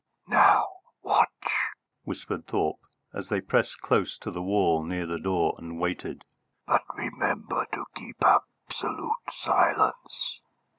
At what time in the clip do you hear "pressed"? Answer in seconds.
3.39-3.81